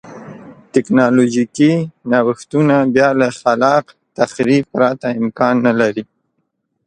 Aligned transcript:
ټکنالوژیکي 0.73 1.73
نوښتونه 2.11 2.75
بیا 2.93 3.09
له 3.19 3.27
خلاق 3.39 3.85
تخریب 4.17 4.63
پرته 4.73 5.07
امکان 5.21 5.55
نه 5.67 5.73
لري. 5.79 6.03